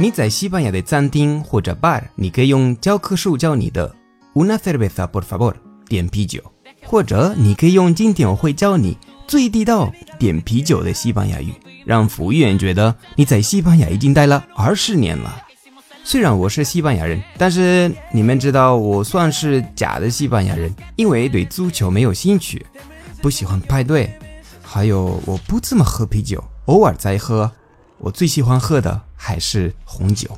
[0.00, 3.94] 你在西班牙的餐厅或者 bar，你可以用教科书教你的
[4.34, 5.54] una cerveza por favor
[5.86, 6.42] 点啤酒，
[6.90, 8.98] 或者你可以用今天我会教你
[9.28, 11.54] 最地道点啤酒的西班牙语，
[11.84, 15.40] 让服务员觉得你在西班牙已经待了二十年了。
[16.02, 22.66] 虽然我是西班牙人，但是你们知道我算是假的西班牙人，因为对足球没有兴趣。
[23.22, 24.12] 不喜欢派对，
[24.60, 27.48] 还有我不怎么喝啤酒，偶尔在喝。
[27.98, 30.28] 我最喜欢喝的还是红酒。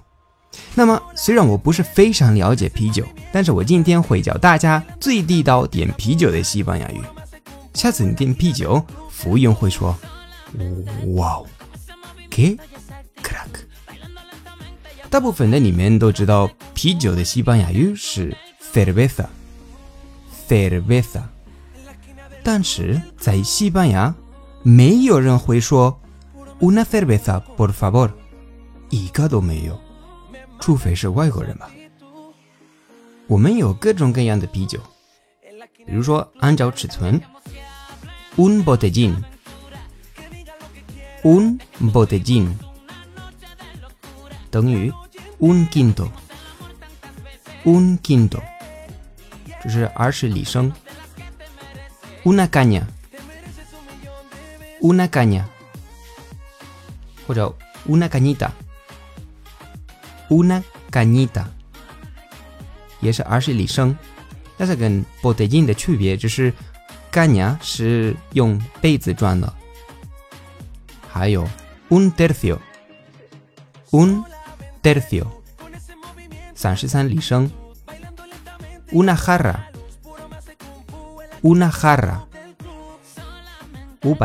[0.74, 7.01] 那么，虽然我不是非常了解啤酒，但是我今天会教大家最地道点啤酒的西班牙语。
[7.74, 9.96] 下次你点啤酒，服务员会说
[11.16, 11.46] ：“哇哦
[12.30, 12.57] ，que
[13.23, 13.66] crack。”
[15.10, 18.34] 大部分的你们都知道，啤酒的西班牙语是
[18.73, 21.21] cerveza，cerveza。
[22.43, 24.15] 但是在西班牙，
[24.62, 26.01] 没有人会说
[26.60, 28.10] una cerveza por favor，
[28.90, 29.80] 一个都没有，
[30.63, 31.68] 除非是外国人吧。
[33.27, 34.79] 我们有各种各样的啤酒，
[35.85, 37.21] 比如说按照尺寸
[38.37, 41.59] ，un botellín，un
[41.93, 42.55] botellín
[44.51, 44.93] 等于
[45.40, 48.40] un quinto，un quinto，
[49.60, 50.73] 这是二十里升。
[52.23, 52.85] una caña,
[54.80, 55.43] una caña,
[57.27, 57.52] 或者
[57.88, 58.52] una cañita,
[60.32, 61.46] una cañita，
[63.02, 63.96] 也是二十里升，
[64.57, 66.53] 但是跟 botellín 的区别就是
[67.12, 69.53] caña 是用杯子装的，
[71.09, 71.47] 还有
[71.90, 72.57] un tercio,
[73.91, 74.24] un
[74.81, 75.28] tercio，
[76.56, 77.50] 三十三里升，
[78.92, 82.25] una jarra。una jarra,
[84.02, 84.18] una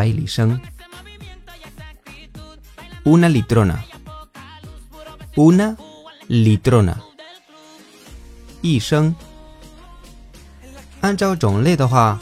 [6.28, 7.04] litrona,
[11.50, 12.20] una litrona,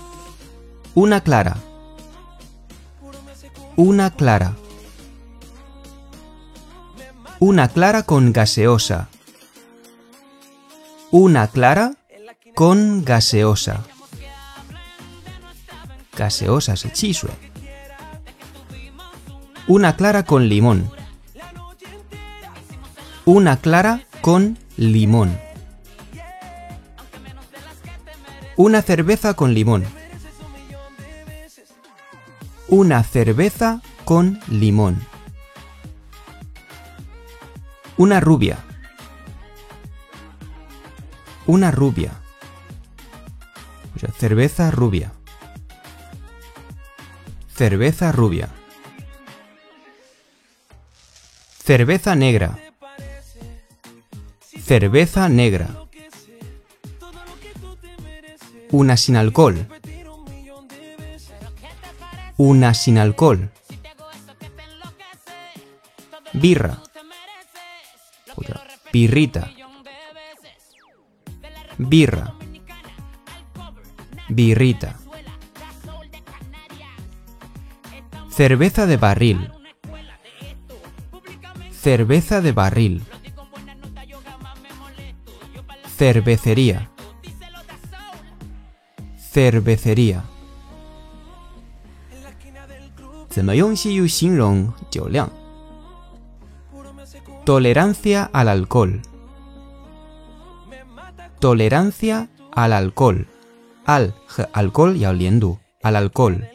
[0.93, 1.57] una clara,
[3.75, 4.55] una clara,
[7.39, 9.09] una clara con gaseosa,
[11.11, 11.93] una clara
[12.53, 13.83] con gaseosa.
[16.15, 17.31] Gaseosa se chisue.
[19.67, 20.94] Una clara con limón.
[23.27, 25.35] Una clara con limón.
[28.55, 29.83] Una cerveza con limón.
[32.67, 35.03] Una cerveza con limón.
[37.97, 38.59] Una rubia.
[41.47, 42.21] Una rubia.
[44.19, 45.13] cerveza rubia.
[47.55, 48.49] Cerveza rubia.
[51.63, 52.64] Cerveza negra.
[54.65, 55.69] Cerveza negra.
[58.71, 59.67] Una sin alcohol.
[62.37, 63.51] Una sin alcohol.
[66.33, 66.81] Birra.
[68.91, 69.51] Birrita.
[71.77, 72.33] Birra.
[74.29, 74.99] Birrita.
[78.31, 79.51] Cerveza de barril.
[81.71, 83.03] Cerveza de barril.
[85.96, 86.90] Cervecería.
[89.18, 90.24] Cervecería.
[97.44, 99.02] Tolerancia al alcohol.
[101.38, 103.26] Tolerancia al alcohol.
[103.86, 104.14] Al
[104.52, 106.48] alcohol y al al alcohol.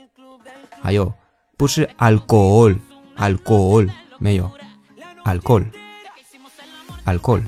[0.84, 1.16] Ayo,
[1.58, 2.78] 不是 alcohol
[3.16, 3.90] alcohol
[4.20, 4.52] 没有
[5.23, 5.66] alcohol
[7.05, 7.41] alcohol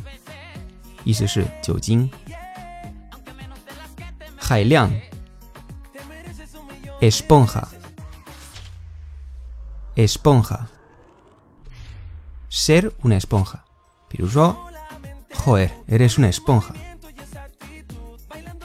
[1.03, 2.09] 意思是酒精。
[4.39, 4.89] 海量
[7.01, 7.67] esponja
[9.95, 10.67] esponja
[12.47, 13.65] ser una esponja
[14.07, 14.55] 比如说
[15.33, 16.73] joder eres una esponja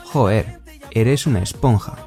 [0.05, 0.61] joder
[0.91, 1.97] eres una esponja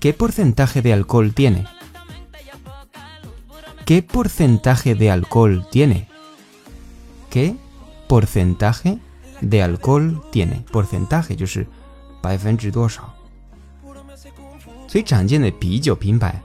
[0.00, 1.66] ¿Qué porcentaje de alcohol tiene?
[3.84, 6.08] ¿Qué porcentaje de alcohol tiene?
[7.30, 7.56] ¿Qué
[8.06, 8.98] porcentaje
[9.40, 10.64] de alcohol tiene?
[10.70, 11.66] Porcentaje 就是
[12.20, 13.14] 百分之多少。
[14.86, 16.42] 最常见的啤酒品牌：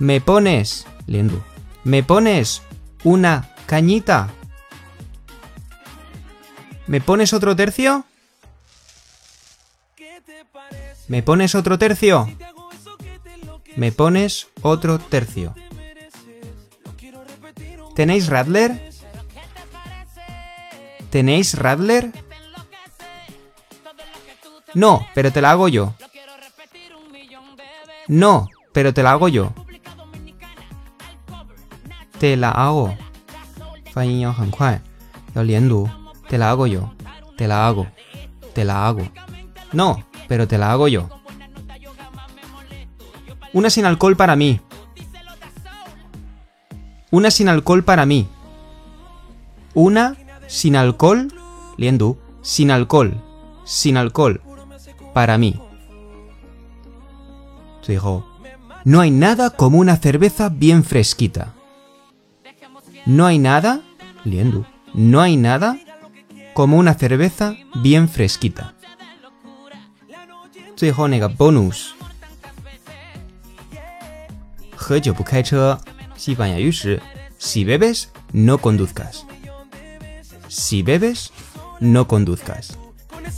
[0.00, 0.86] ¿Me pones?
[1.06, 1.44] Liendo.
[1.84, 2.62] ¿Me pones
[3.04, 4.30] una cañita?
[6.86, 8.04] ¿Me pones otro tercio?
[11.06, 12.34] ¿Me pones otro tercio?
[13.76, 15.54] ¿Me pones otro tercio?
[17.94, 18.90] ¿Tenéis Radler?
[21.10, 22.10] ¿Tenéis Radler?
[24.72, 25.94] No, pero te la hago yo.
[28.08, 29.52] No, pero te la hago yo.
[32.20, 32.94] Te la hago.
[36.28, 36.92] Te la hago yo.
[37.38, 37.86] Te la hago.
[38.54, 39.08] Te la hago.
[39.72, 41.08] No, pero te la hago yo.
[43.54, 44.60] Una sin alcohol para mí.
[47.10, 48.28] Una sin alcohol para mí.
[49.72, 50.14] Una
[50.46, 51.32] sin alcohol.
[51.78, 52.18] Liendu.
[52.42, 53.18] Sin alcohol.
[53.64, 54.42] Sin alcohol
[55.14, 55.58] para mí.
[58.84, 61.54] no hay nada como una cerveza bien fresquita.
[63.09, 63.81] No hay nada,
[64.23, 65.77] liendu, no hay nada
[66.53, 68.73] como una cerveza bien fresquita.
[71.07, 71.95] nega bonus.
[77.37, 79.25] si bebes, no conduzcas.
[80.47, 81.31] Si bebes,
[81.79, 82.77] no conduzcas.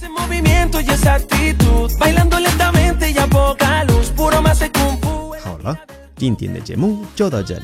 [0.09, 5.33] movimiento y esa actitud, bailando lentamente y a poca luz, puro más de kung fu.
[5.43, 5.77] 好了，
[6.15, 7.63] 今天的节目就到这里。